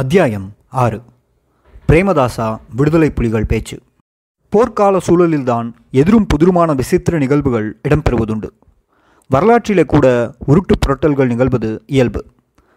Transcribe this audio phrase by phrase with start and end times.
[0.00, 1.02] அத்தியாயம் ஆறு.
[1.88, 3.78] பிரேமதாசா விடுதலை புலிகள் பேச்சு.
[4.52, 8.48] போர்க்கால சூழலில்தான் எதிரும் புதிருமான விசித்திர நிகழ்வுகள் இடம்பெறுவதுண்டு.
[9.28, 12.24] வரலாற்றிலே கூட உருட்டு புரட்டல்கள் நிகழ்வது இயல்பு.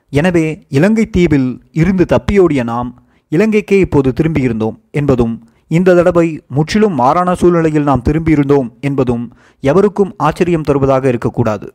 [0.10, 7.84] எனவே இலங்கை தீவில் இருந்து தப்பியோடிய நாம் இலங்கைக்கே இப்போது திரும்பியிருந்தோம் என்பதும் இந்த தடவை முற்றிலும் மாறான சூழ்நிலையில்
[7.84, 11.74] நாம் திரும்பியிருந்தோம் என்பதும் எவருக்கும் ஆச்சரியம் தருவதாக இருக்கக்கூடாது.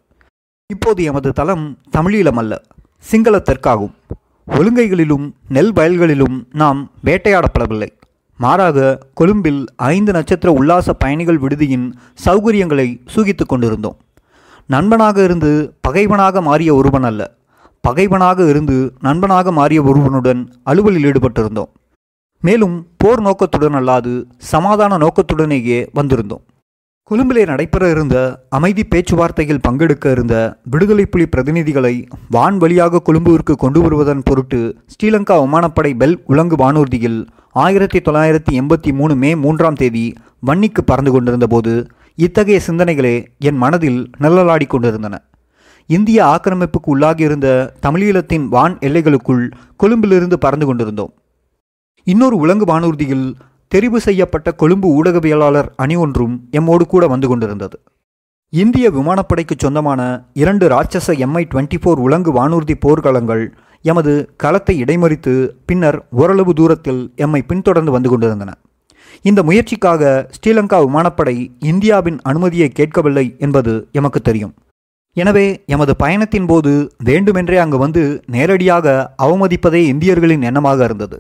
[0.67, 2.63] இப்போது எமது தளம் தமிழீழம் அல்ல
[2.99, 3.95] சிங்கள தெற்காகும்.
[4.51, 7.89] ஒழுங்கைகளிலும் நெல் வயல்களிலும் நாம் வேட்டையாடப்படவில்லை.
[8.39, 11.93] மாறாக கொழும்பில் ஐந்து நட்சத்திர உல்லாச பயணிகள் விடுதியின்
[12.25, 13.97] சௌகரியங்களை சூகித்து கொண்டிருந்தோம்.
[14.67, 17.35] நண்பனாக இருந்து பகைவனாக மாறிய ஒருவன் அல்ல.
[17.81, 21.73] பகைவனாக இருந்து நண்பனாக மாறிய ஒருவனுடன் அலுவலில் ஈடுபட்டிருந்தோம்.
[22.41, 26.45] மேலும் போர் நோக்கத்துடன் அல்லாது சமாதான நோக்கத்துடனேயே வந்திருந்தோம்.
[27.11, 28.17] கொழும்பிலே நடைபெற இருந்த
[28.49, 31.93] அமைதி பேச்சுவார்த்தையில் பங்கெடுக்க இருந்த விடுதலை புலி பிரதிநிதிகளை
[32.31, 34.61] வான் வழியாக கொழும்புவிற்கு கொண்டு வருவதன் பொருட்டு
[34.95, 37.21] ஸ்ரீலங்கா விமானப்படை பெல் உலங்கு வானூர்தியில்
[37.53, 40.05] ஆயிரத்தி தொள்ளாயிரத்தி எண்பத்தி மூணு மே மூன்றாம் தேதி
[40.47, 45.25] வன்னிக்கு பறந்து கொண்டிருந்த போது இத்தகைய சிந்தனைகளே என் மனதில் நிழலாடி கொண்டிருந்தன.
[45.87, 47.49] இந்திய ஆக்கிரமிப்புக்கு உள்ளாகியிருந்த
[47.83, 49.45] தமிழீழத்தின் வான் எல்லைகளுக்குள்
[49.77, 51.13] கொழும்பிலிருந்து பறந்து கொண்டிருந்தோம்.
[52.07, 53.29] இன்னொரு உலங்கு வானூர்தியில்
[53.73, 57.77] தெரிவு செய்யப்பட்ட கொழும்பு ஊடகவியலாளர் அணி ஒன்றும் எம்மோடு கூட வந்து கொண்டிருந்தது.
[58.53, 60.01] இந்திய விமானப்படைக்கு சொந்தமான
[60.43, 63.45] இரண்டு ராட்சச எம்ஐ டுவெண்ட்டி ஃபோர் உலங்கு வானூர்தி போர்க்களங்கள்
[63.85, 65.33] எமது களத்தை இடைமறித்து
[65.69, 68.53] பின்னர் ஓரளவு தூரத்தில் எம்மை பின்தொடர்ந்து வந்து கொண்டிருந்தன.
[69.29, 70.03] இந்த முயற்சிக்காக
[70.37, 71.37] ஸ்ரீலங்கா விமானப்படை
[71.71, 74.55] இந்தியாவின் அனுமதியை கேட்கவில்லை என்பது எமக்கு தெரியும்.
[75.17, 76.73] எனவே எமது பயணத்தின் போது
[77.09, 78.03] வேண்டுமென்றே அங்கு வந்து
[78.35, 81.19] நேரடியாக அவமதிப்பதே இந்தியர்களின் எண்ணமாக இருந்தது.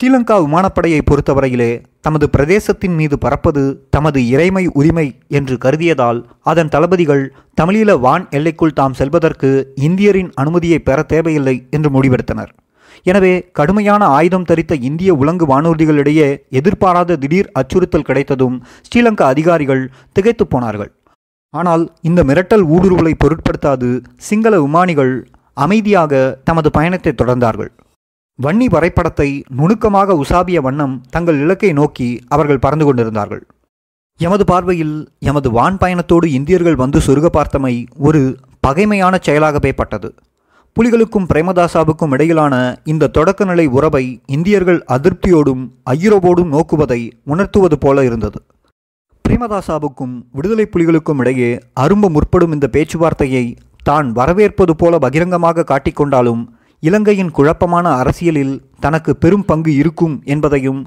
[0.00, 1.72] ஸ்ரீலங்கா விமானப்படையை பொறுத்தவரையிலே
[2.06, 3.62] தமது பிரதேசத்தின் மீது பறப்பது
[3.94, 5.04] தமது இறைமை உரிமை
[5.38, 6.20] என்று கருதியதால்
[6.50, 7.24] அதன் தளபதிகள்
[7.60, 9.50] தமிழீழ வான் எல்லைக்குள் தாம் செல்வதற்கு
[9.88, 12.50] இந்தியரின் அனுமதியை பெற தேவையில்லை என்று முடிவெடுத்தனர்.
[13.06, 16.28] எனவே கடுமையான ஆயுதம் தரித்த இந்திய உலங்கு வானூர்திகளிடையே
[16.60, 18.56] எதிர்பாராத திடீர் அச்சுறுத்தல் கிடைத்ததும்
[18.88, 20.90] ஸ்ரீலங்கா அதிகாரிகள் திகைத்துப் போனார்கள்.
[21.54, 23.90] ஆனால் இந்த மிரட்டல் ஊடுருவலை பொருட்படுத்தாது
[24.30, 25.14] சிங்கள விமானிகள்
[25.66, 27.72] அமைதியாக தமது பயணத்தை தொடர்ந்தார்கள்.
[28.44, 29.28] வன்னி வரைபடத்தை
[29.58, 33.42] நுணுக்கமாக உசாபிய வண்ணம் தங்கள் இலக்கை நோக்கி அவர்கள் பறந்து கொண்டிருந்தார்கள்.
[34.20, 34.96] எமது பார்வையில்
[35.30, 38.20] எமது வான் பயணத்தோடு இந்தியர்கள் வந்து சொருக பார்த்தமை ஒரு
[38.66, 40.08] பகைமையான செயலாகவே பட்டது.
[40.76, 44.04] புலிகளுக்கும் பிரேமதாசாவுக்கும் இடையிலான இந்த தொடக்கநிலை உறவை
[44.36, 45.62] இந்தியர்கள் அதிருப்தியோடும்
[45.94, 48.40] ஐயுறவோடும் நோக்குவதை உணர்த்துவது போல இருந்தது.
[49.24, 51.50] பிரேமதாசாவுக்கும் விடுதலை புலிகளுக்கும் இடையே
[51.84, 53.44] அரும்ப முற்படும் இந்த பேச்சுவார்த்தையை
[53.82, 56.42] தான் வரவேற்பது போல பகிரங்கமாக காட்டிக்கொண்டாலும்
[56.82, 60.80] இலங்கையின் குழப்பமான அரசியலில் தனக்கு பெரும் பங்கு இருக்கும் என்பதையும்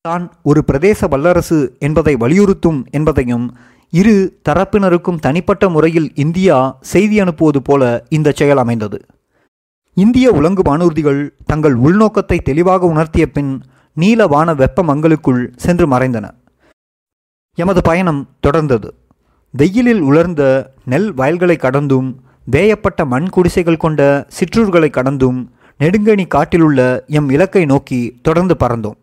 [0.00, 3.46] தான் ஒரு பிரதேச வல்லரசு என்பதை வலியுறுத்தும் என்பதையும்
[3.90, 4.14] இரு
[4.48, 8.98] தரப்பினருக்கும் தனிப்பட்ட முறையில் இந்தியா செய்தி அனுப்புவது போல இந்த செயல் அமைந்தது.
[9.96, 13.52] இந்திய உலங்கு வானூர்திகள் தங்கள் உள்நோக்கத்தை தெளிவாக உணர்த்திய பின்
[13.96, 16.26] நீல வான வெப்ப மங்களுக்குள் சென்று மறைந்தன.
[17.58, 18.88] எமது பயணம் தொடர்ந்தது.
[19.50, 20.42] வெயிலில் உலர்ந்த
[20.84, 22.08] நெல் வயல்களை கடந்தும்
[22.46, 25.38] வேயப்பட்ட மண் குடிசைகள் கொண்ட சிற்றூர்களை கடந்தும்
[25.80, 28.98] நெடுங்கனி காட்டிலுள்ள எம் இலக்கை நோக்கி தொடர்ந்து பறந்தோம்.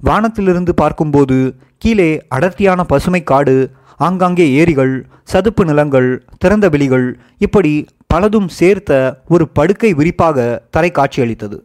[0.00, 1.36] வானத்திலிருந்து பார்க்கும்போது
[1.78, 3.56] கீழே அடர்த்தியான பசுமை காடு
[3.96, 7.06] ஆங்காங்கே ஏரிகள் சதுப்பு நிலங்கள் திறந்த வெளிகள்
[7.38, 11.58] இப்படி பலதும் சேர்த்த ஒரு படுக்கை விரிப்பாக தரை காட்சியளித்தது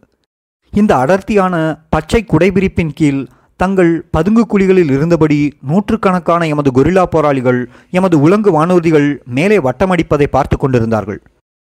[0.72, 1.54] இந்த அடர்த்தியான
[1.88, 3.26] பச்சை குடைவிரிப்பின் கீழ்
[3.64, 5.36] தங்கள் பதுங்கு குழிகளில் இருந்தபடி
[5.68, 7.60] நூற்றுக்கணக்கான எமது கொரில்லா போராளிகள்
[7.98, 11.20] எமது உலங்கு வானூர்திகள் மேலே வட்டமடிப்பதை பார்த்து கொண்டிருந்தார்கள்.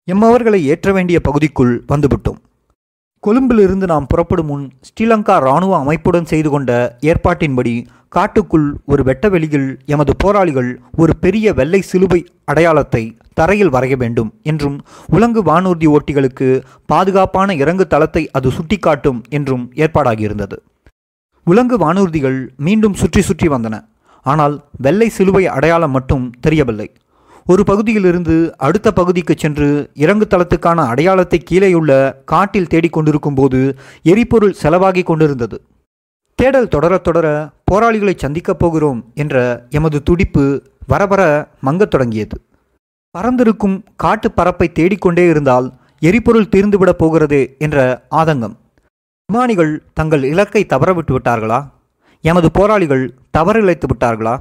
[0.08, 2.38] எம்மவர்களை ஏற்ற வேண்டிய பகுதிக்குள் வந்துவிட்டோம்.
[3.24, 6.70] கொழும்பிலிருந்து நாம் புறப்படும் முன் ஸ்ரீலங்கா இராணுவ அமைப்புடன் செய்து கொண்ட
[7.10, 7.74] ஏற்பாட்டின்படி
[8.16, 10.70] காட்டுக்குள் ஒரு வெட்டவெளியில் எமது போராளிகள்
[11.02, 12.20] ஒரு பெரிய வெள்ளை சிலுவை
[12.52, 13.04] அடையாளத்தை
[13.40, 14.78] தரையில் வரைய வேண்டும் என்றும்
[15.16, 16.48] உலங்கு வானூர்தி ஓட்டிகளுக்கு
[16.86, 20.58] பாதுகாப்பான இறங்கு தளத்தை அது சுட்டிக்காட்டும் என்றும் ஏற்பாடாகியிருந்தது.
[21.44, 23.84] உலங்கு வானூர்திகள் மீண்டும் சுற்றி சுற்றி வந்தன.
[24.22, 26.92] ஆனால் வெள்ளை சிலுவை அடையாளம் மட்டும் தெரியவில்லை.
[27.46, 35.64] ஒரு பகுதியிலிருந்து அடுத்த பகுதிக்கு சென்று இறங்கு தளத்துக்கான அடையாளத்தை கீழேயுள்ள காட்டில் தேடிக்கொண்டிருக்கும் போது எரிபொருள் செலவாகி கொண்டிருந்தது.
[36.34, 41.22] தேடல் தொடர தொடர போராளிகளை சந்திக்கப் போகிறோம் என்ற எமது துடிப்பு வர வர
[41.66, 42.40] மங்கத் தொடங்கியது.
[43.18, 48.56] பறந்திருக்கும் காட்டு பரப்பை தேடிக்கொண்டே இருந்தால் எரிபொருள் தீர்ந்துவிடப் போகிறதே என்ற ஆதங்கம்.
[49.32, 51.58] விமானிகள் தங்கள் இலக்கை தவறவிட்டு விட்டார்களா?
[52.24, 53.04] எமது போராளிகள்
[53.36, 54.34] தவறிழைத்து விட்டார்களா?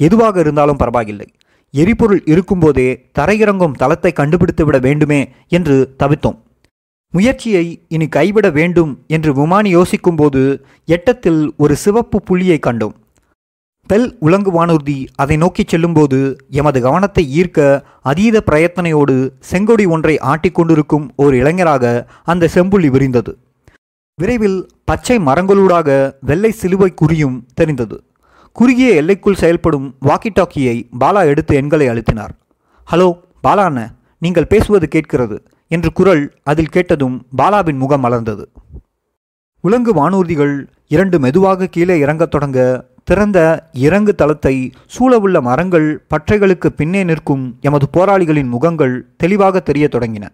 [0.00, 1.28] எதுவாக இருந்தாலும் பரவாயில்லை.
[1.74, 2.86] எரிபொருள் இருக்கும்போதே
[3.18, 6.38] தரையிறங்கும் தளத்தை கண்டுபிடித்து விட வேண்டுமே என்று தவித்தோம்.
[7.14, 10.42] முயற்சியை இனி கைவிட வேண்டும் என்று விமானி யோசிக்கும்போது
[10.96, 12.96] எட்டத்தில் ஒரு சிவப்பு புள்ளியை கண்டோம்.
[13.90, 16.18] பெல் உலங்கு வானூர்தி அதை நோக்கிச் செல்லும்போது
[16.60, 19.16] எமது கவனத்தை ஈர்க்க அதீத பிரயத்தனையோடு
[19.52, 21.84] செங்கொடி ஒன்றை ஆட்டிக்கொண்டிருக்கும் ஒரு இளைஞராக
[22.24, 23.32] அந்த செம்புள்ளி விரிந்தது.
[24.20, 24.58] விரைவில்
[24.88, 25.88] பச்சை மரங்களூடாக
[26.28, 27.96] வெள்ளை சிலுவை குறியும் தெரிந்தது.
[28.56, 32.34] குறுகிய எல்லைக்குள் செயல்படும் வாக்கி டாக்கியை பாலா எடுத்து எண்களை அழுத்தினார்.
[32.88, 33.08] ஹலோ
[33.46, 33.80] பாலா அண்ண
[34.24, 35.36] நீங்கள் பேசுவது கேட்கிறது
[35.74, 38.44] என்று குரல் அதில் கேட்டதும் பாலாவின் முகம் மலர்ந்தது.
[39.64, 40.54] உலங்கு வானூர்திகள்
[40.88, 42.58] இரண்டு மெதுவாக கீழே இறங்கத் தொடங்க
[43.04, 43.38] திறந்த
[43.86, 44.54] இறங்கு தளத்தை
[44.94, 50.26] சூழவுள்ள மரங்கள் பற்றைகளுக்கு பின்னே நிற்கும் எமது போராளிகளின் முகங்கள் தெளிவாக தெரியத் தொடங்கின.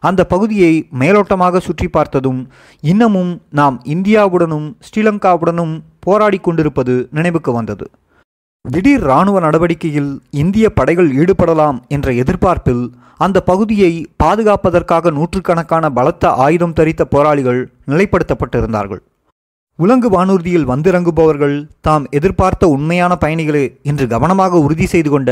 [0.00, 2.40] அந்த பகுதியை மேலோட்டமாக சுற்றி பார்த்ததும்
[2.80, 7.86] இன்னமும் நாம் இந்தியாவுடனும் ஸ்ரீலங்காவுடனும் போராடி கொண்டிருப்பது நினைவுக்கு வந்தது.
[8.64, 10.10] திடீர் இராணுவ நடவடிக்கையில்
[10.42, 12.84] இந்திய படைகள் ஈடுபடலாம் என்ற எதிர்பார்ப்பில்
[13.16, 13.92] அந்த பகுதியை
[14.24, 19.02] பாதுகாப்பதற்காக நூற்றுக்கணக்கான பலத்த ஆயுதம் தரித்த போராளிகள் நிலைப்படுத்தப்பட்டிருந்தார்கள்.
[19.78, 25.30] உலங்கு வானூர்தியில் வந்திறங்குபவர்கள் தாம் எதிர்பார்த்த உண்மையான பயணிகளே என்று கவனமாக உறுதி செய்து கொண்ட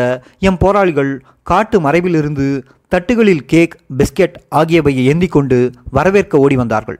[0.48, 1.10] எம் போராளிகள்
[1.42, 2.46] காட்டு மறைவிலிருந்து
[2.92, 5.58] தட்டுகளில் கேக் பிஸ்கெட் ஆகியவையை ஏந்தி கொண்டு
[5.96, 6.98] வரவேற்க ஓடி வந்தார்கள்.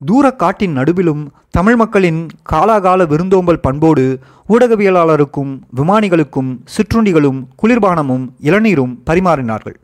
[0.00, 2.20] தூர காட்டின் நடுவிலும் தமிழ் மக்களின்
[2.52, 4.04] காலாகால விருந்தோம்பல் பண்போடு
[4.48, 9.76] ஊடகவியலாளருக்கும் விமானிகளுக்கும் சிற்றுண்டிகளும் குளிர்பானமும் இளநீரும் பரிமாறினார்கள்.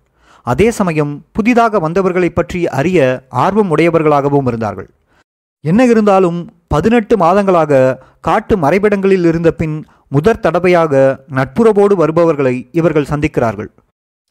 [0.46, 2.98] அதே சமயம் புதிதாக வந்தவர்களை பற்றி அறிய
[3.44, 4.88] ஆர்வம் உடையவர்களாகவும் இருந்தார்கள்.
[5.64, 6.38] என்ன இருந்தாலும்
[6.70, 7.72] பதினெட்டு மாதங்களாக
[8.26, 9.76] காட்டு மறைபிடங்களில் இருந்த பின்
[10.14, 10.92] முதற் தடவையாக
[11.38, 13.70] நட்புறவோடு வருபவர்களை இவர்கள் சந்திக்கிறார்கள்.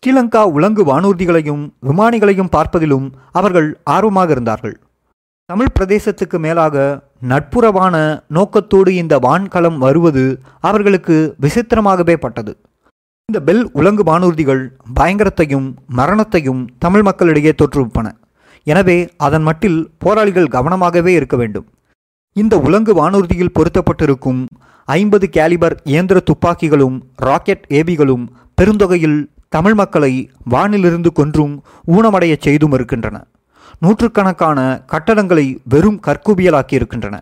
[0.03, 3.07] ஸ்ரீலங்கா உலங்கு வானூர்திகளையும் விமானிகளையும் பார்ப்பதிலும்
[3.39, 4.75] அவர்கள் ஆர்வமாக இருந்தார்கள்.
[5.49, 6.75] தமிழ் பிரதேசத்துக்கு மேலாக
[7.31, 7.95] நட்புறவான
[8.37, 10.23] நோக்கத்தோடு இந்த வான்களம் வருவது
[10.69, 12.53] அவர்களுக்கு விசித்திரமாகவே பட்டது.
[13.29, 14.63] இந்த பெல் உலங்கு வானூர்திகள்
[14.99, 15.67] பயங்கரத்தையும்
[15.99, 18.07] மரணத்தையும் தமிழ் மக்களிடையே தோற்றுவிப்பன
[18.67, 21.67] எனவே அதன் மட்டில் போராளிகள் கவனமாகவே இருக்க வேண்டும்.
[22.37, 24.41] இந்த உலங்கு வானூர்தியில் பொருத்தப்பட்டிருக்கும்
[24.87, 28.25] ஐம்பது கேலிபர் இயந்திர துப்பாக்கிகளும் ராக்கெட் ஏபிகளும்
[28.57, 29.17] பெருந்தொகையில்
[29.49, 31.53] தமிழ் மக்களை வானிலிருந்து கொன்றும்
[31.87, 33.17] ஊனமடையச் செய்தும் இருக்கின்றன.
[33.79, 34.59] நூற்றுக்கணக்கான
[34.91, 37.15] கட்டடங்களை வெறும் கற்குவியலாக்கி இருக்கின்றன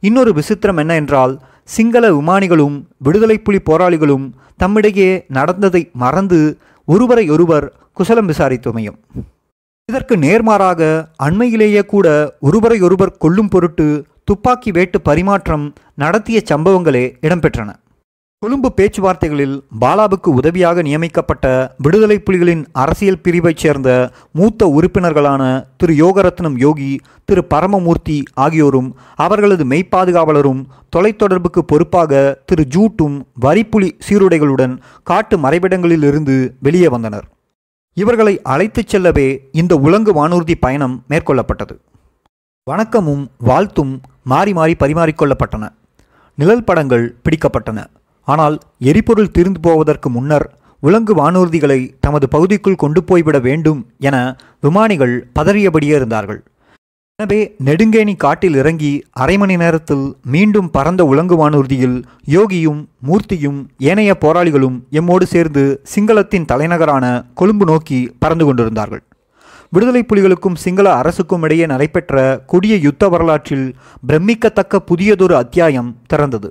[0.00, 1.34] இன்னொரு விசித்திரம் என்ன என்றால்
[1.68, 4.26] சிங்கள விமானிகளும் விடுதலை புலி போராளிகளும்
[4.62, 6.40] தம்மிடையே நடந்ததை மறந்து
[6.88, 8.98] ஒருவரை ஒருவர் குசலம் விசாரித்துமையும்
[9.88, 10.82] இதற்கு நேர்மாறாக
[11.22, 12.06] அண்மையிலேயே கூட
[12.40, 13.86] ஒருவரை ஒருவர் கொல்லும் பொருட்டு
[14.26, 17.68] துப்பாக்கி வேட்டு பரிமாற்றம் நடத்திய சம்பவங்களே இடம்பெற்றன.
[18.38, 25.42] கொழும்பு பேச்சுவார்த்தைகளில் பாலாவுக்கு உதவியாக நியமிக்கப்பட்ட விடுதலை புலிகளின் அரசியல் பிரிவைச் சேர்ந்த மூத்த உறுப்பினர்களான
[25.76, 25.92] திரு.
[25.94, 26.90] யோகரத்னம் யோகி
[27.24, 27.44] திரு.
[27.44, 30.64] பரமமூர்த்தி ஆகியோரும் அவர்களது மெய்ப்பாதுகாவலரும்
[30.96, 32.66] தொலைத்தொடர்புக்கு பொறுப்பாக திரு.
[32.76, 37.28] ஜூட்டும் வரிப்புலி சீருடைகளுடன் காட்டு மறைவிடங்களிலிருந்து வெளியே வந்தனர்.
[37.94, 41.76] இவர்களை அழைத்துச் செல்லவே இந்த உலங்கு வானூர்தி பயணம் மேற்கொள்ளப்பட்டது.
[42.70, 44.00] வணக்கமும் வாழ்த்தும்
[44.32, 45.64] மாறி மாறி பரிமாறிக்கொள்ளப்பட்டன.
[46.38, 47.78] நிழல் படங்கள் பிடிக்கப்பட்டன.
[48.28, 48.56] ஆனால்
[48.90, 50.46] எரிபொருள் தீர்ந்து போவதற்கு முன்னர்
[50.82, 54.16] உலங்கு வானூர்திகளை தமது பகுதிக்குள் கொண்டு போய்விட வேண்டும் என
[54.64, 56.40] விமானிகள் பதறியபடியே இருந்தார்கள்.
[57.18, 58.90] எனவே நெடுங்கேணி காட்டில் இறங்கி
[59.22, 61.96] அரை மணி நேரத்தில் மீண்டும் பறந்த உலங்கு வானூர்தியில்
[62.34, 65.62] யோகியும் மூர்த்தியும் ஏனைய போராளிகளும் எம்மோடு சேர்ந்து
[65.94, 67.04] சிங்களத்தின் தலைநகரான
[67.40, 69.02] கொழும்பு நோக்கி பறந்து கொண்டிருந்தார்கள்.
[69.70, 73.66] விடுதலை புலிகளுக்கும் சிங்கள அரசுக்கும் இடையே நடைபெற்ற கொடிய யுத்த வரலாற்றில்
[74.08, 76.48] பிரமிக்கத்தக்க புதியதொரு அத்தியாயம் திறந்தது.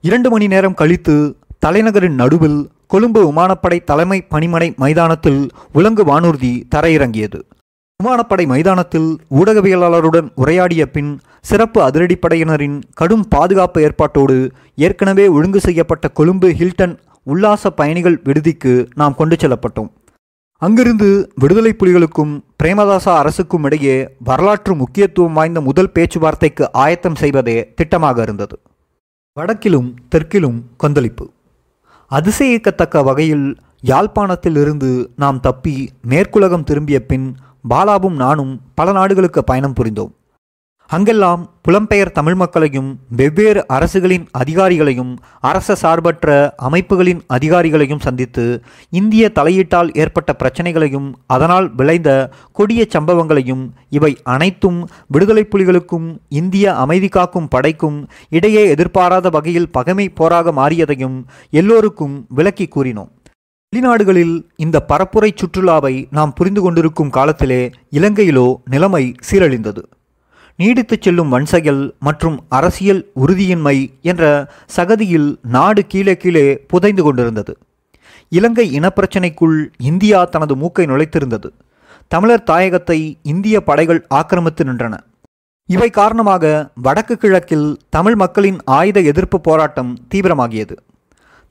[0.00, 1.36] இரண்டு மணி நேரம் கழித்து
[1.66, 5.42] தலைநகரின் நடுவில் கொழும்பு விமானப்படை தலைமை பணிமனை மைதானத்தில்
[5.72, 7.40] உலங்கு வானூர்தி தரையிறங்கியது.
[8.00, 9.08] விமானப்படை மைதானத்தில்
[9.38, 14.36] ஊடகவியலாளருடன் உரையாடிய பின் சிறப்பு அதிரடிப்படையினரின் கடும் பாதுகாப்பு ஏற்பாட்டோடு
[14.76, 19.90] ஏற்கனவே ஒழுங்கு செய்யப்பட்ட கொழும்பு ஹில்டன் உல்லாச பயணிகள் விடுதிக்கு நாம் கொண்டு செல்லப்பட்டோம்.
[20.64, 28.60] அங்கிருந்து விடுதலை புலிகளுக்கும் பிரேமதாசா அரசுக்கும் இடையே வரலாற்று முக்கியத்துவம் வாய்ந்த முதல் பேச்சுவார்த்தைக்கு ஆயத்தம் செய்வதே திட்டமாக இருந்தது.
[29.36, 31.30] வடக்கிலும் தெற்கிலும் கொந்தளிப்பு.
[32.10, 37.36] அதிசயிக்கத்தக்க வகையில் யாழ்ப்பாணத்தில் இருந்து நாம் தப்பி மேற்குலகம் திரும்பிய பின்
[37.70, 40.12] பாலாவும் நானும் பல நாடுகளுக்கு பயணம் புரிந்தோம்.
[40.92, 48.44] அங்கெல்லாம் புலம்பெயர் தமிழ் மக்களையும் வெவ்வேறு அரசுகளின் அதிகாரிகளையும் அரச சார்பற்ற அமைப்புகளின் அதிகாரிகளையும் சந்தித்து
[48.90, 52.10] இந்திய தலையீட்டால் ஏற்பட்ட பிரச்சனைகளையும் அதனால் விளைந்த
[52.52, 60.52] கொடிய சம்பவங்களையும் இவை அனைத்தும் விடுதலை புலிகளுக்கும் இந்திய அமைதி காக்கும் படைக்கும் இடையே எதிர்பாராத வகையில் பகைமை போராக
[60.52, 61.18] மாறியதையும்
[61.50, 63.10] எல்லோருக்கும் விளக்கி கூறினோம்.
[63.72, 69.82] வெளிநாடுகளில் இந்த பரப்புரை சுற்றுலாவை நாம் புரிந்து கொண்டிருக்கும் காலத்திலே இலங்கையிலோ நிலைமை சீரழிந்தது.
[70.56, 77.58] நீடித்துச் செல்லும் வன்சைகள் மற்றும் அரசியல் உறுதியின்மை என்ற சகதியில் நாடு கீழே கீழே புதைந்து கொண்டிருந்தது.
[78.28, 81.48] இலங்கை இனப்பிரச்சினைக்குள் இந்தியா தனது மூக்கை நுழைத்திருந்தது.
[82.08, 84.94] தமிழர் தாயகத்தை இந்திய படைகள் ஆக்கிரமித்து நின்றன.
[85.66, 90.76] இவை காரணமாக வடக்கு கிழக்கில் தமிழ் மக்களின் ஆயுத எதிர்ப்பு போராட்டம் தீவிரமாகியது.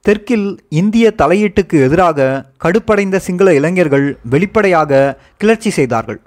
[0.01, 6.21] தெற்கில் இந்திய தலையீட்டுக்கு எதிராக கடுப்படைந்த சிங்கள இளைஞர்கள் வெளிப்படையாக கிளர்ச்சி செய்தார்கள்.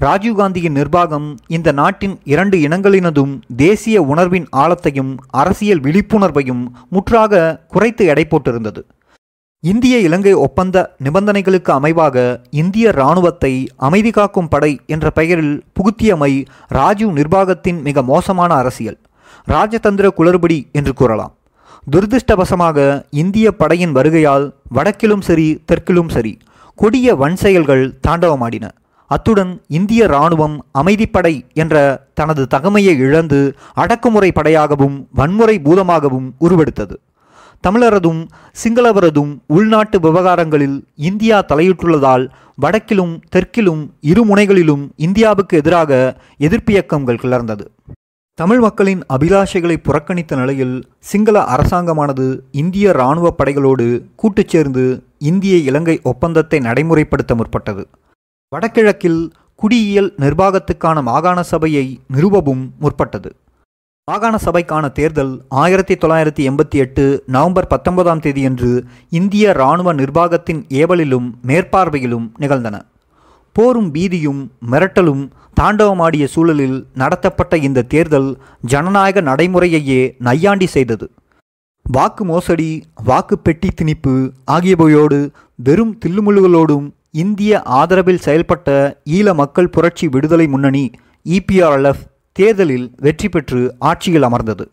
[0.00, 8.82] ராஜீவ்காந்தியின் நிர்வாகம் இந்த நாட்டின் இரண்டு இனங்களினதும் தேசிய உணர்வின் ஆழத்தையும் அரசியல் விழிப்புணர்வையும் முற்றாக குறைத்து எடை போட்டிருந்தது.
[9.60, 16.32] இந்திய இலங்கை ஒப்பந்த நிபந்தனைகளுக்கு அமைவாக இந்திய இராணுவத்தை அமைதி காக்கும் படை என்ற பெயரில் புகுத்தியமை
[16.68, 18.98] ராஜீவ் நிர்வாகத்தின் மிக மோசமான அரசியல்.
[19.48, 21.36] ராஜதந்திர குளறுபடி என்று கூறலாம்.
[21.92, 26.38] துரதிருஷ்டவசமாக இந்திய படையின் வருகையால் வடக்கிலும் சரி தெற்கிலும் சரி
[26.74, 28.66] கொடிய வன் செயல்கள் தாண்டவமாடின.
[29.08, 31.74] அத்துடன் இந்திய இராணுவம் அமைதிப்படை என்ற
[32.14, 33.40] தனது தகமையை இழந்து
[33.74, 36.96] அடக்குமுறை படையாகவும் வன்முறை பூதமாகவும் உருவெடுத்தது.
[37.66, 38.20] தமிழரதும்
[38.62, 42.24] சிங்களவரதும் உள்நாட்டு விவகாரங்களில் இந்தியா தலையிட்டுள்ளதால்
[42.62, 45.92] வடக்கிலும் தெற்கிலும் இரு முனைகளிலும் இந்தியாவுக்கு எதிராக
[46.38, 47.64] எதிர்ப்பியக்கங்கள் கிளர்ந்தது.
[48.38, 50.76] தமிழ் மக்களின் அபிலாஷைகளை புறக்கணித்த நிலையில்
[51.10, 53.86] சிங்கள அரசாங்கமானது இந்திய இராணுவ படைகளோடு
[54.16, 54.84] கூட்டுச் சேர்ந்து
[55.18, 57.84] இந்திய இலங்கை ஒப்பந்தத்தை நடைமுறைப்படுத்த முற்பட்டது.
[58.52, 63.30] வடகிழக்கில் குடியியல் நிர்வாகத்துக்கான மாகாண சபையை நிறுவவும் முற்பட்டது.
[64.04, 72.26] மாகாண சபைக்கான தேர்தல் ஆயிரத்தி தொள்ளாயிரத்தி எண்பத்தி எட்டு நவம்பர் பத்தொன்பதாம் தேதியன்று இந்திய இராணுவ நிர்வாகத்தின் ஏவலிலும் மேற்பார்வையிலும்
[72.36, 72.86] நிகழ்ந்தன.
[73.52, 74.40] போரும் பீதியும்
[74.70, 81.10] மிரட்டலும் தாண்டவமாடிய சூழலில் நடத்தப்பட்ட இந்த தேர்தல் ஜனநாயக நடைமுறையையே நையாண்டி செய்தது.
[81.82, 82.70] வாக்கு மோசடி
[83.04, 86.86] வாக்கு பெட்டி திணிப்பு ஆகியவையோடு வெறும் தில்லுமுள்ளுகளோடும்
[87.22, 88.68] இந்திய ஆதரவில் செயல்பட்ட
[89.16, 90.82] ஈழ மக்கள் புரட்சி விடுதலை முன்னணி
[91.26, 92.02] இபிஆர்எல்எஃப்
[92.36, 93.60] தேர்தலில் வெற்றி பெற்று
[93.90, 94.64] ஆட்சியில் அமர்ந்தது.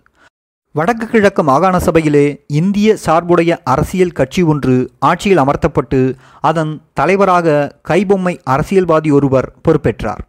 [0.75, 2.25] வடக்கு கிழக்கு மாகாண சபையிலே
[2.59, 4.75] இந்திய சார்புடைய அரசியல் கட்சி ஒன்று
[5.09, 5.99] ஆட்சியில் அமர்த்தப்பட்டு
[6.49, 7.55] அதன் தலைவராக
[7.89, 10.23] கைபொம்மை அரசியல்வாதி ஒருவர் பொறுப்பேற்றார்.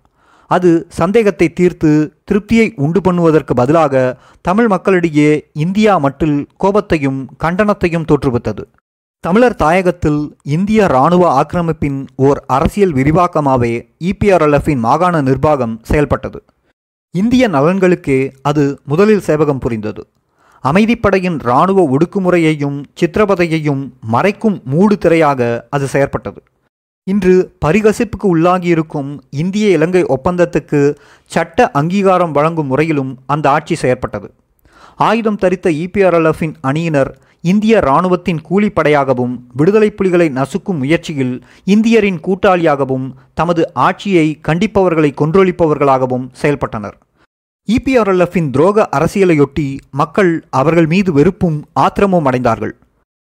[0.51, 0.71] அது
[1.01, 1.93] சந்தேகத்தை தீர்த்து
[2.31, 4.05] திருப்தியை உண்டு பண்ணுவதற்கு பதிலாக
[4.49, 5.31] தமிழ் மக்களிடையே
[5.65, 8.65] இந்தியா மட்டில் கோபத்தையும் கண்டனத்தையும் தோற்றுவித்தது.
[9.27, 16.45] தமிழர் தாயகத்தில் இந்திய இராணுவ ஆக்கிரமிப்பின் ஓர் அரசியல் விரிவாக்கமாகவே இபிஆர்எல்எஃப்பின் மாகாண நிர்வாகம் செயல்பட்டது.
[17.11, 20.07] இந்திய நலன்களுக்கே அது முதலில் சேவகம் புரிந்தது.
[20.65, 26.41] அமைதிப்படையின் இராணுவ ஒடுக்குமுறையையும் சித்திரவதையையும் மறைக்கும் மூடு திரையாக அது செயற்பட்டது.
[27.05, 30.95] இன்று பரிகசிப்புக்கு உள்ளாகியிருக்கும் இந்திய இலங்கை ஒப்பந்தத்துக்கு
[31.27, 34.31] சட்ட அங்கீகாரம் வழங்கும் முறையிலும் அந்த ஆட்சி செயற்பட்டது.
[34.97, 37.19] ஆயுதம் தரித்த இபிஆர்எல்எஃப்பின் அணியினர்
[37.51, 41.35] இந்திய இராணுவத்தின் கூலிப்படையாகவும் விடுதலை புலிகளை நசுக்கும் முயற்சியில்
[41.75, 43.07] இந்தியரின் கூட்டாளியாகவும்
[43.39, 46.97] தமது ஆட்சியை கண்டிப்பவர்களை கொன்றொழிப்பவர்களாகவும் செயல்பட்டனர்.
[47.69, 49.67] இபிஆர்எல்எஃப்பின் துரோக அரசியலையொட்டி
[50.01, 52.75] மக்கள் அவர்கள் மீது வெறுப்பும் ஆத்திரமும் அடைந்தார்கள்.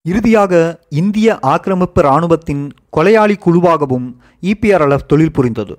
[0.05, 0.53] இறுதியாக
[1.01, 2.63] இந்திய ஆக்கிரமிப்பு இராணுவத்தின்
[2.97, 4.07] கொலையாளி குழுவாகவும்
[4.51, 5.75] இபிஆர்எல்எஃப் தொழில் புரிந்தது.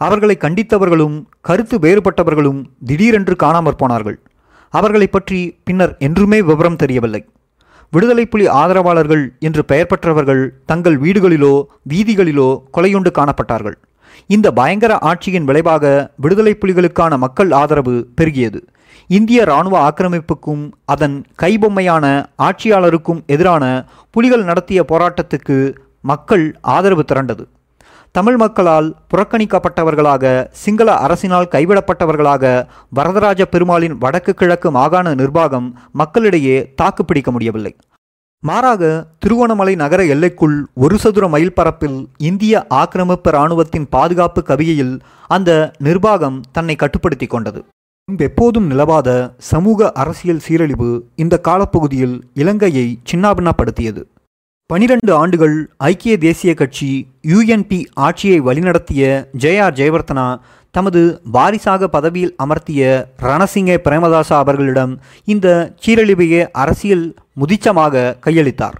[0.00, 1.16] அவர்களை கண்டித்தவர்களும்
[1.48, 4.18] கருத்து வேறுபட்டவர்களும் திடீரென்று காணாமற் போனார்கள்.
[4.74, 7.22] அவர்களை பற்றி பின்னர் என்றுமே விவரம் தெரியவில்லை.
[7.90, 11.54] விடுதலை புலி ஆதரவாளர்கள் என்று பெயர் பெற்றவர்கள் தங்கள் வீடுகளிலோ
[11.88, 13.76] வீதிகளிலோ கொலையுண்டு காணப்பட்டார்கள்.
[14.26, 15.84] இந்த பயங்கர ஆட்சியின் விளைவாக
[16.16, 18.60] விடுதலை புலிகளுக்கான மக்கள் ஆதரவு பெருகியது.
[19.06, 22.04] இந்திய இராணுவ ஆக்கிரமிப்புக்கும் அதன் கைபொம்மையான
[22.42, 23.64] ஆட்சியாளருக்கும் எதிரான
[24.10, 25.58] புலிகள் நடத்திய போராட்டத்துக்கு
[26.00, 27.44] மக்கள் ஆதரவு திரண்டது.
[28.16, 30.24] தமிழ் மக்களால் புறக்கணிக்கப்பட்டவர்களாக
[30.62, 32.44] சிங்கள அரசினால் கைவிடப்பட்டவர்களாக
[32.94, 37.72] வரதராஜ பெருமாளின் வடக்கு கிழக்கு மாகாண நிர்வாகம் மக்களிடையே தாக்குப்பிடிக்க முடியவில்லை.
[38.42, 38.82] மாறாக
[39.24, 41.98] திருவோணமலை நகர எல்லைக்குள் ஒரு சதுர மைல் பரப்பில்
[42.30, 44.96] இந்திய ஆக்கிரமிப்பு இராணுவத்தின் பாதுகாப்பு கவியில்
[45.26, 47.62] அந்த நிர்வாகம் தன்னை கட்டுப்படுத்தி கொண்டது.
[48.18, 49.10] எப்போதும் நிலவாத
[49.52, 54.04] சமூக அரசியல் சீரழிவு இந்த காலப்பகுதியில் இலங்கையை சின்னாபின்னப்படுத்தியது.
[54.70, 60.38] பனிரெண்டு ஆண்டுகள் ஐக்கிய தேசிய கட்சி யுஎன்பி ஆட்சியை வழிநடத்திய ஜெயஆர் ஜெயவர்த்தனா
[60.70, 68.74] தமது வாரிசாக பதவியில் அமர்த்திய ரணசிங்க பிரேமதாசா அவர்களிடம் இந்த சீரழிவையே அரசியல் முதிச்சமாக கையளித்தார்.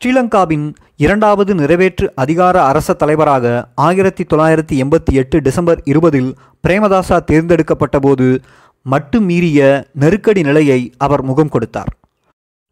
[0.00, 6.36] ஸ்ரீலங்காவின் இரண்டாவது நிறைவேற்று அதிகார அரச தலைவராக ஆயிரத்தி தொள்ளாயிரத்தி எண்பத்தி எட்டு டிசம்பர் இருபதில்
[6.68, 8.38] பிரேமதாசா தேர்ந்தெடுக்கப்பட்டபோது
[8.82, 11.96] மட்டுமீறிய மட்டு மீறிய நெருக்கடி நிலையை அவர் முகம் கொடுத்தார்.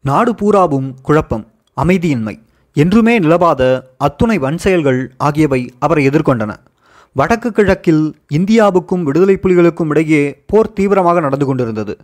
[0.01, 1.48] நாடு பூராவும் குழப்பம்.
[1.83, 2.35] அமைதியின்மை.
[2.73, 6.51] என்றுமே நிலவாத அத்துணை வன் செயல்கள் ஆகியவை அவரை எதிர்கொண்டன.
[7.13, 11.97] வடக்கு கிழக்கில் இந்தியாவுக்கும் விடுதலை புலிகளுக்கும் இடையே போர் தீவிரமாக நடந்து கொண்டிருந்தது.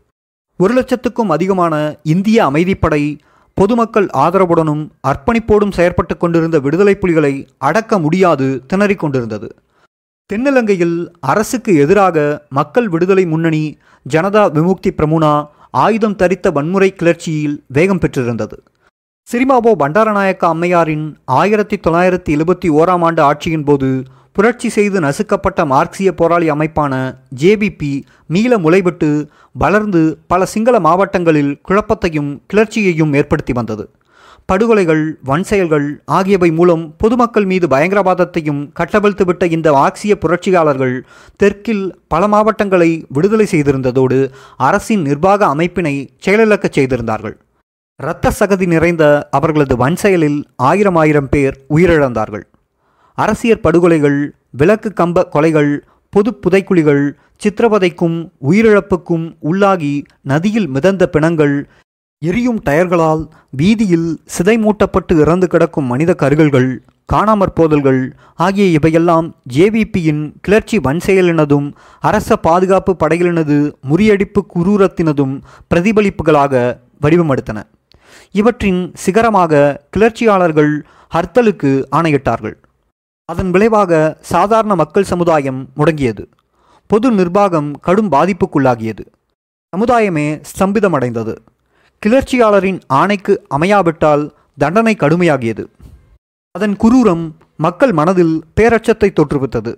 [0.58, 3.18] ஒரு லட்சத்துக்கும் அதிகமான இந்திய அமைதிப்படை
[3.54, 9.56] பொதுமக்கள் ஆதரவுடனும் அர்ப்பணிப்போடும் செயற்பட்டு கொண்டிருந்த விடுதலை புலிகளை அடக்க முடியாது திணறிக் கொண்டிருந்தது.
[10.30, 13.78] தென்னிலங்கையில் அரசுக்கு எதிராக மக்கள் விடுதலை முன்னணி
[14.14, 18.64] ஜனதா விமுக்தி பிரமுனா ஆயுதம் தரித்த வன்முறை கிளர்ச்சியில் வேகம் பெற்றிருந்தது.
[19.30, 23.88] சிரிமாபோ பண்டாரநாயக்க அம்மையாரின் ஆயிரத்தி தொள்ளாயிரத்தி எழுபத்தி ஓராம் ஆண்டு ஆட்சியின் போது
[24.32, 26.94] புரட்சி செய்து நசுக்கப்பட்ட மார்க்சிய போராளி அமைப்பான
[27.42, 27.90] ஜேபிபி
[28.28, 29.10] மீள முளைவிட்டு
[29.52, 33.86] வளர்ந்து பல சிங்கள மாவட்டங்களில் குழப்பத்தையும் கிளர்ச்சியையும் ஏற்படுத்தி வந்தது.
[34.46, 40.96] படுகொலைகள் வன்செயல்கள் ஆகியவை மூலம் பொதுமக்கள் மீது பயங்கரவாதத்தையும் கட்டவிழ்த்துவிட்ட இந்த ஆக்சிய புரட்சியாளர்கள்
[41.36, 44.20] தெற்கில் பல மாவட்டங்களை விடுதலை செய்திருந்ததோடு
[44.58, 47.38] அரசின் நிர்வாக அமைப்பினை செயலிழக்கச் செய்திருந்தார்கள்.
[48.04, 52.44] இரத்த சகதி நிறைந்த அவர்களது வன்செயலில் ஆயிரம் ஆயிரம் பேர் உயிரிழந்தார்கள்.
[53.18, 54.18] அரசியற் படுகொலைகள்
[54.52, 55.72] விளக்கு கம்ப கொலைகள்
[56.10, 57.04] பொது புதைக்குழிகள்
[57.44, 58.18] சித்திரவதைக்கும்
[58.50, 61.56] உயிரிழப்புக்கும் உள்ளாகி நதியில் மிதந்த பிணங்கள்
[62.22, 66.70] எரியும் டயர்களால் வீதியில் சிதைமூட்டப்பட்டு இறந்து கிடக்கும் மனித கருகல்கள்
[67.14, 68.02] காணாமற் போதல்கள்
[68.36, 73.58] ஆகிய இவையெல்லாம் ஜேவிபியின் கிளர்ச்சி வன்செயலினதும் அரச பாதுகாப்பு படைகளினது
[73.90, 75.36] முறியடிப்பு குரூரத்தினதும்
[75.74, 77.58] பிரதிபலிப்புகளாக வடிவமெடுத்தன.
[78.32, 82.56] இவற்றின் சிகரமாக கிளர்ச்சியாளர்கள் ஹர்த்தலுக்கு ஆணையிட்டார்கள்.
[83.26, 86.26] அதன் விளைவாக சாதாரண மக்கள் சமுதாயம் முடங்கியது.
[86.88, 89.06] பொது நிர்வாகம் கடும் பாதிப்புக்குள்ளாகியது.
[89.78, 91.36] சமுதாயமே ஸ்தம்பிதமடைந்தது.
[92.06, 95.66] கிளர்ச்சியாளரின் ஆணைக்கு அமையாவிட்டால் தண்டனை கடுமையாகியது.
[96.52, 99.76] அதன் குரூரம் மக்கள் மனதில் பேரச்சத்தை தோற்றுவித்தது.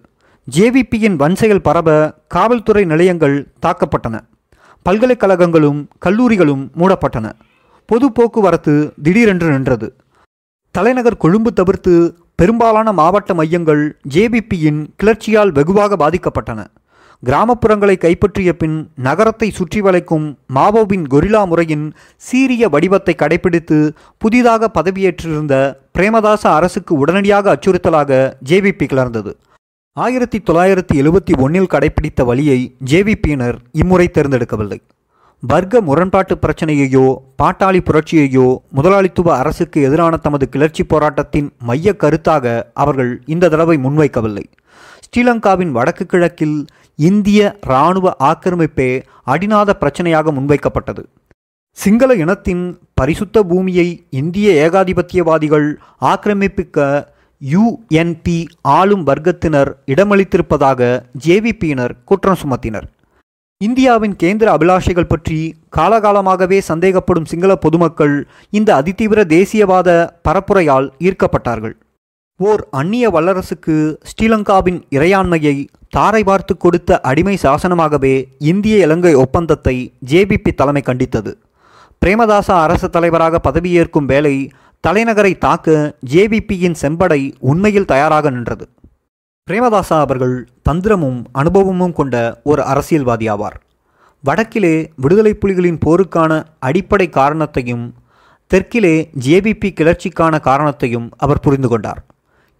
[0.55, 4.19] ஜேவிபியின் வன்செயல் பரவ காவல்துறை நிலையங்கள் தாக்கப்பட்டன.
[4.85, 7.31] பல்கலைக்கழகங்களும் கல்லூரிகளும் மூடப்பட்டன.
[7.89, 9.87] பொது போக்குவரத்து திடீரென்று நின்றது.
[10.75, 11.93] தலைநகர் கொழும்பு தவிர்த்து
[12.35, 13.83] பெரும்பாலான மாவட்ட மையங்கள்
[14.15, 16.59] ஜேபிபியின் கிளர்ச்சியால் வெகுவாக பாதிக்கப்பட்டன.
[17.23, 18.75] கிராமப்புறங்களை கைப்பற்றிய பின்
[19.05, 20.25] நகரத்தை சுற்றி வளைக்கும்
[20.55, 21.85] மாவோவின் கொரில்லா முறையின்
[22.17, 23.79] சீரிய வடிவத்தை கடைபிடித்து
[24.17, 25.55] புதிதாக பதவியேற்றிருந்த
[25.97, 29.33] பிரேமதாச அரசுக்கு உடனடியாக அச்சுறுத்தலாக ஜேவிபி கிளர்ந்தது.
[29.97, 34.79] ஆயிரத்தி தொள்ளாயிரத்தி எழுபத்தி ஒன்றில் கடைபிடித்த வழியை ஜேவிபியினர் இம்முறை தேர்ந்தெடுக்கவில்லை.
[35.43, 37.03] வர்க்க முரண்பாட்டு பிரச்சனையையோ
[37.41, 44.45] பாட்டாளி புரட்சியையோ முதலாளித்துவ அரசுக்கு எதிரான தமது கிளர்ச்சி போராட்டத்தின் மைய கருத்தாக அவர்கள் இந்த தடவை முன்வைக்கவில்லை.
[45.05, 46.65] ஸ்ரீலங்காவின் வடக்கு கிழக்கில்
[46.95, 48.89] இந்திய இராணுவ ஆக்கிரமிப்பே
[49.25, 51.03] அடிநாத பிரச்சனையாக முன்வைக்கப்பட்டது.
[51.77, 55.69] சிங்கள இனத்தின் பரிசுத்த பூமியை இந்திய ஏகாதிபத்தியவாதிகள்
[56.01, 57.07] ஆக்கிரமிப்பிக்க
[57.41, 60.81] யுஎன்பி ஆளும் வர்க்கத்தினர் இடமளித்திருப்பதாக
[61.25, 62.87] ஜேவிபியினர் குற்றம் சுமத்தினர்.
[63.61, 65.37] இந்தியாவின் கேந்திர அபிலாஷைகள் பற்றி
[65.77, 68.13] காலகாலமாகவே சந்தேகப்படும் சிங்கள பொதுமக்கள்
[68.57, 69.87] இந்த அதிதீவிர தேசியவாத
[70.27, 71.73] பரப்புரையால் ஈர்க்கப்பட்டார்கள்.
[72.39, 73.75] ஓர் அந்நிய வல்லரசுக்கு
[74.09, 75.55] ஸ்ரீலங்காவின் இறையாண்மையை
[75.95, 78.15] தாரை பார்த்து கொடுத்த அடிமை சாசனமாகவே
[78.51, 79.75] இந்திய இலங்கை ஒப்பந்தத்தை
[80.11, 81.33] ஜேபிபி தலைமை கண்டித்தது.
[82.01, 84.35] பிரேமதாசா அரசு தலைவராக பதவியேற்கும் வேலை
[84.83, 85.77] தலைநகரை தாக்க
[86.13, 88.65] ஜேபிபியின் செம்படை உண்மையில் தயாராக நின்றது.
[89.47, 90.33] பிரேமதாசா அவர்கள்
[90.69, 93.55] தந்திரமும் அனுபவமும் கொண்ட ஒரு அரசியல்வாதி ஆவார்
[94.23, 97.85] வடக்கிலே விடுதலை புலிகளின் போருக்கான அடிப்படை காரணத்தையும்
[98.53, 98.93] தெற்கிலே
[99.25, 102.05] ஜேபிபி கிளர்ச்சிக்கான காரணத்தையும் அவர் புரிந்து கொண்டார்.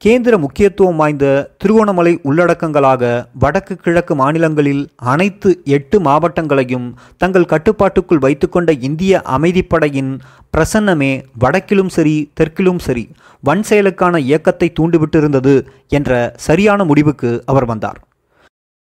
[0.02, 1.26] கேந்திர முக்கியத்துவம் வாய்ந்த
[1.58, 3.04] திருகோணமலை உள்ளடக்கங்களாக
[3.40, 6.86] வடக்கு கிழக்கு மாநிலங்களில் அனைத்து எட்டு மாவட்டங்களையும்
[7.18, 10.12] தங்கள் கட்டுப்பாட்டுக்குள் வைத்துக்கொண்ட இந்திய அமைதிப்படையின்
[10.54, 13.06] பிரசன்னமே வடக்கிலும் சரி தெற்கிலும் சரி
[13.44, 15.56] வன் செயலுக்கான இயக்கத்தை தூண்டிவிட்டிருந்தது
[15.90, 16.12] என்ற
[16.48, 18.00] சரியான முடிவுக்கு அவர் வந்தார்.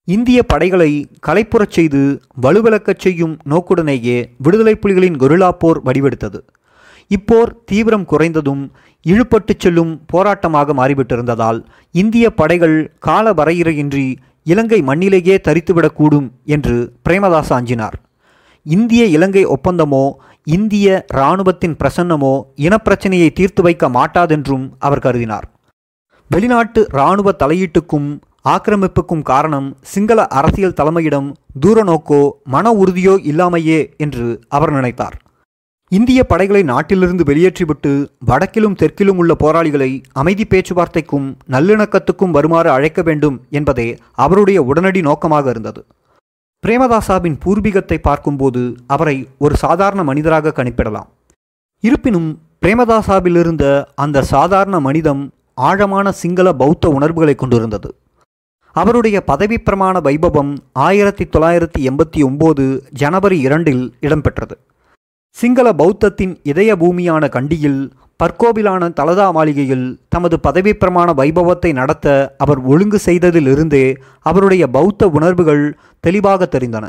[0.07, 0.91] இந்திய படைகளை
[1.27, 2.01] கலைப்புறச் செய்து
[2.41, 6.41] வலுவிழக்கச் செய்யும் நோக்குடனேயே விடுதலை புலிகளின் கொரில்லா போர் வடிவெடுத்தது.
[7.11, 8.61] இப்போர் தீவிரம் குறைந்ததும்
[9.05, 11.59] இழுபட்டுச் செல்லும் போராட்டமாக மாறிவிட்டிருந்ததால்
[11.91, 14.05] இந்திய படைகள் கால வரையறையின்றி
[14.43, 16.75] இலங்கை மண்ணிலேயே தரித்துவிடக்கூடும் என்று
[17.09, 17.97] பிரேமதாஸ் அஞ்சினார்.
[18.65, 20.05] இந்திய இலங்கை ஒப்பந்தமோ
[20.43, 25.45] இந்திய இராணுவத்தின் பிரசன்னமோ இனப்பிரச்சனையை தீர்த்து வைக்க மாட்டாதென்றும் அவர் கருதினார்.
[26.29, 28.09] வெளிநாட்டு இராணுவ தலையீட்டுக்கும்
[28.49, 31.29] ஆக்கிரமிப்புக்கும் காரணம் சிங்கள அரசியல் தலைமையிடம்
[31.65, 35.15] தூரநோக்கோ மன உறுதியோ இல்லாமையே என்று அவர் நினைத்தார்.
[35.91, 43.97] இந்திய படைகளை நாட்டிலிருந்து வெளியேற்றிவிட்டு வடக்கிலும் தெற்கிலும் உள்ள போராளிகளை அமைதி பேச்சுவார்த்தைக்கும் நல்லிணக்கத்துக்கும் வருமாறு அழைக்க வேண்டும் என்பதே
[44.11, 45.85] அவருடைய உடனடி நோக்கமாக இருந்தது.
[46.67, 51.09] பிரேமதாசாவின் பூர்வீகத்தை பார்க்கும்போது அவரை ஒரு சாதாரண மனிதராக கணிப்பிடலாம்.
[51.79, 57.95] இருப்பினும் பிரேமதாசாவிலிருந்த அந்த சாதாரண மனிதம் ஆழமான சிங்கள பௌத்த உணர்வுகளை கொண்டிருந்தது.
[58.71, 64.55] அவருடைய பதவி பிரமாண வைபவம் ஆயிரத்தி தொள்ளாயிரத்தி எண்பத்தி ஒம்போது ஜனவரி இரண்டில் இடம்பெற்றது.
[65.37, 67.79] சிங்கள பௌத்தத்தின் இதய பூமியான கண்டியில்
[68.19, 73.85] பற்கோவிலான தலதா மாளிகையில் தமது பதவி பிரமாண வைபவத்தை நடத்த அவர் ஒழுங்கு செய்ததிலிருந்தே
[74.21, 75.63] அவருடைய பௌத்த உணர்வுகள்
[75.99, 76.85] தெளிவாக தெரிந்தன.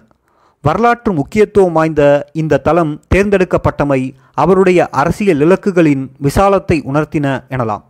[0.64, 4.00] வரலாற்று முக்கியத்துவம் வாய்ந்த இந்த தளம் தேர்ந்தெடுக்கப்பட்டமை
[4.34, 7.84] அவருடைய அரசியல் இலக்குகளின் விசாலத்தை உணர்த்தின எனலாம்.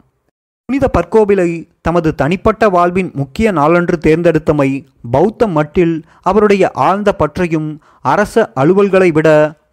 [0.68, 4.70] புனித பற்கோவிலை தமது தனிப்பட்ட வாழ்வின் முக்கிய நாளன்று தேர்ந்தெடுத்தமை
[5.10, 7.68] பௌத்த மட்டில் அவருடைய ஆழ்ந்த பற்றையும்
[8.12, 9.28] அரச அலுவல்களை விட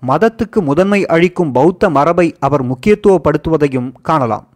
[0.07, 4.47] மதத்துக்கு முதன்மை அளிக்கும் பௌத்த மரபை அவர் முக்கியத்துவப்படுத்துவதையும் காணலாம்.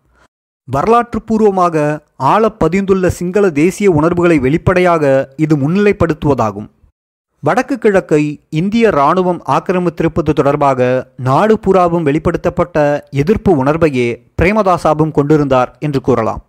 [0.65, 6.67] வரலாற்று பூர்வமாக ஆழப் பதிந்துள்ள சிங்கள தேசிய உணர்வுகளை வெளிப்படையாக இது முன்னிலைப்படுத்துவதாகும்.
[7.41, 16.41] வடக்கு கிழக்கை இந்திய இராணுவம் ஆக்கிரமித்திருப்பது தொடர்பாக நாடு பூராவும் வெளிப்படுத்தப்பட்ட எதிர்ப்பு உணர்வையே பிரேமதாசாவும் கொண்டிருந்தார் என்று கூறலாம்.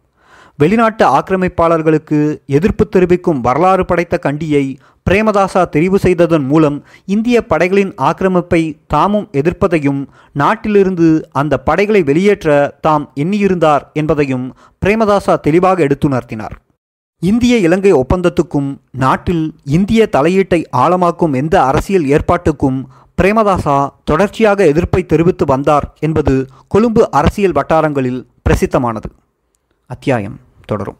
[0.57, 4.79] வெளிநாட்டு ஆக்கிரமிப்பாளர்களுக்கு எதிர்ப்பு தெரிவிக்கும் வரலாறு படைத்த கண்டியை
[5.09, 13.81] பிரேமதாசா தெரிவு செய்ததன் மூலம் இந்திய படைகளின் ஆக்கிரமிப்பை தாமும் எதிர்ப்பதையும் நாட்டிலிருந்து அந்த படைகளை வெளியேற்ற தாம் எண்ணியிருந்தார்
[13.93, 16.57] என்பதையும் பிரேமதாசா தெளிவாக எடுத்துணர்த்தினார்.
[17.23, 22.79] இந்திய இலங்கை ஒப்பந்தத்துக்கும் நாட்டில் இந்திய தலையீட்டை ஆழமாக்கும் எந்த அரசியல் ஏற்பாட்டுக்கும்
[23.23, 29.11] பிரேமதாசா தொடர்ச்சியாக எதிர்ப்பை தெரிவித்து வந்தார் என்பது கொழும்பு அரசியல் வட்டாரங்களில் பிரசித்தமானது.
[29.87, 30.99] அத்தியாயம் தொடரும்.